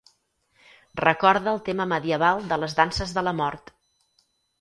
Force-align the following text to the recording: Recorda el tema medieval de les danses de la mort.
Recorda 1.01 1.51
el 1.51 1.61
tema 1.67 1.85
medieval 1.91 2.41
de 2.53 2.57
les 2.63 2.75
danses 2.79 3.13
de 3.19 3.25
la 3.29 3.35
mort. 3.41 3.71